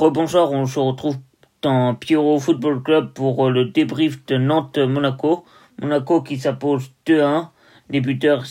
Rebonjour, 0.00 0.52
on 0.52 0.64
se 0.64 0.78
retrouve 0.78 1.18
dans 1.60 1.94
Pierrot 1.94 2.38
Football 2.38 2.82
Club 2.82 3.12
pour 3.12 3.46
euh, 3.46 3.50
le 3.50 3.66
débrief 3.66 4.24
de 4.24 4.38
Nantes-Monaco. 4.38 5.44
Monaco 5.78 6.22
qui 6.22 6.38
s'impose 6.38 6.90
2-1. 7.04 7.48
Débuteur 7.90 8.44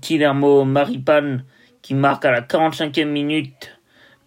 Tilermo 0.00 0.64
Maripan 0.64 1.40
qui 1.82 1.92
marque 1.92 2.24
à 2.24 2.30
la 2.30 2.40
45e 2.40 3.04
minute 3.04 3.78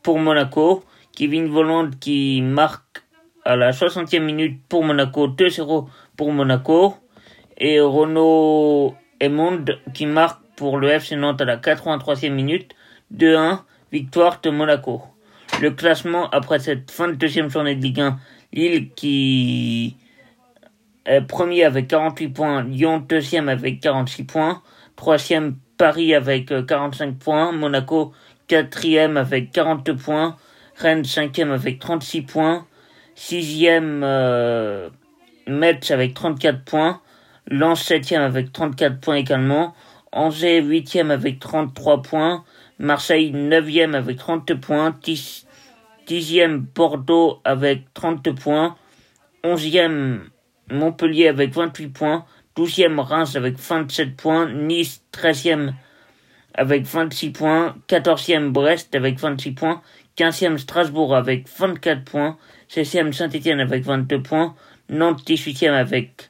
pour 0.03 0.19
Monaco. 0.19 0.83
Kevin 1.15 1.47
Voland 1.47 1.89
qui 1.99 2.43
marque 2.43 3.03
à 3.43 3.55
la 3.55 3.71
60e 3.71 4.19
minute 4.19 4.61
pour 4.69 4.83
Monaco. 4.83 5.29
2-0 5.29 5.87
pour 6.15 6.31
Monaco. 6.31 6.93
Et 7.57 7.79
Renaud 7.79 8.93
Emond 9.19 9.65
qui 9.95 10.05
marque 10.05 10.43
pour 10.55 10.77
le 10.77 10.89
FC 10.89 11.15
Nantes 11.15 11.41
à 11.41 11.45
la 11.45 11.57
83e 11.57 12.29
minute. 12.29 12.75
2-1. 13.15 13.61
Victoire 13.91 14.41
de 14.43 14.51
Monaco 14.51 15.01
le 15.61 15.71
classement 15.71 16.29
après 16.29 16.59
cette 16.59 16.91
fin 16.91 17.07
de 17.07 17.13
deuxième 17.13 17.49
journée 17.49 17.75
de 17.75 17.81
Ligue 17.81 18.01
1. 18.01 18.19
Lille 18.53 18.89
qui 18.95 19.97
est 21.05 21.21
premier 21.21 21.63
avec 21.63 21.87
48 21.87 22.27
points, 22.29 22.63
Lyon 22.63 23.03
deuxième 23.07 23.49
avec 23.49 23.79
46 23.79 24.23
points, 24.25 24.61
troisième 24.95 25.55
Paris 25.77 26.13
avec 26.13 26.51
45 26.67 27.07
euh, 27.07 27.11
points, 27.19 27.51
Monaco 27.51 28.13
quatrième 28.47 29.17
avec 29.17 29.51
42 29.51 29.95
points, 29.95 30.37
Rennes 30.75 31.05
cinquième 31.05 31.51
avec 31.51 31.79
36 31.79 32.21
points, 32.21 32.65
sixième 33.15 34.01
euh, 34.03 34.89
Metz 35.47 35.91
avec 35.91 36.13
34 36.13 36.63
points, 36.63 37.01
Lens 37.47 37.81
septième 37.81 38.21
avec 38.21 38.51
34 38.51 38.99
points 38.99 39.15
également, 39.15 39.73
Angers 40.11 40.61
huitième 40.61 41.11
avec 41.11 41.39
33 41.39 42.01
points, 42.01 42.43
Marseille 42.79 43.31
neuvième 43.31 43.95
avec 43.95 44.17
30 44.17 44.53
points, 44.55 44.95
10, 45.03 45.46
dixième 46.07 46.65
Bordeaux 46.73 47.39
avec 47.43 47.93
32 47.93 48.33
points, 48.33 48.75
onzième 49.43 50.29
Montpellier 50.71 51.27
avec 51.27 51.53
28 51.53 51.87
points, 51.89 52.25
douzième 52.55 52.99
Reims 52.99 53.35
avec 53.35 53.57
27 53.57 54.15
points, 54.15 54.51
Nice 54.51 55.03
treizième 55.11 55.75
avec 56.55 56.85
26 56.85 57.29
points, 57.31 57.75
quatorzième 57.87 58.51
Brest 58.51 58.95
avec 58.95 59.19
26 59.19 59.51
points, 59.51 59.81
quinzième 60.15 60.57
Strasbourg 60.57 61.15
avec 61.15 61.47
24 61.47 62.03
points, 62.03 62.37
seizième 62.67 63.13
Saint-Étienne 63.13 63.59
avec 63.59 63.83
22 63.83 64.23
points, 64.23 64.55
Nantes 64.89 65.21
18e 65.27 65.71
avec 65.71 66.29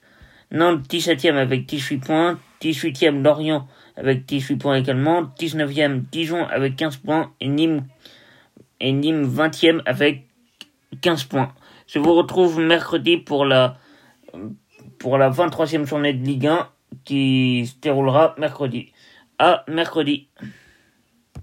Nantes 0.52 0.87
17e 0.89 1.35
avec 1.35 1.65
18 1.65 1.97
points, 1.99 2.39
18e 2.61 3.23
Lorient 3.23 3.67
avec 3.95 4.25
18 4.25 4.55
points 4.57 4.75
également, 4.75 5.23
19e 5.39 6.03
Dijon 6.11 6.45
avec 6.47 6.75
15 6.75 6.97
points 6.97 7.31
et 7.39 7.47
Nîmes 7.47 7.83
et 8.80 8.92
Nîmes 8.92 9.25
20e 9.25 9.81
avec 9.86 10.28
15 11.02 11.25
points. 11.25 11.53
Je 11.88 12.00
vous 12.00 12.14
retrouve 12.14 12.59
mercredi 12.59 13.17
pour 13.17 13.45
la, 13.45 13.78
pour 15.00 15.17
la 15.17 15.30
23e 15.30 15.86
journée 15.86 16.14
de 16.14 16.23
Ligue 16.23 16.47
1 16.47 16.70
qui 17.05 17.66
se 17.67 17.80
déroulera 17.80 18.36
mercredi. 18.38 18.92
À 19.39 19.64
mercredi. 19.67 20.30